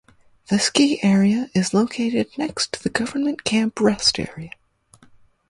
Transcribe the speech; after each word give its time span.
The 0.47 0.57
ski 0.57 0.99
area 1.03 1.51
is 1.53 1.75
located 1.75 2.35
next 2.35 2.73
to 2.73 2.81
the 2.81 2.89
Government 2.89 3.43
Camp 3.43 3.79
Rest 3.79 4.17
Area. 4.17 4.49